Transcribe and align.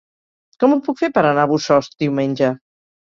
Com 0.63 0.71
ho 0.71 0.79
puc 0.87 0.97
fer 1.03 1.09
per 1.17 1.23
anar 1.31 1.43
a 1.43 1.49
Bossòst 1.53 1.95
diumenge? 2.05 2.51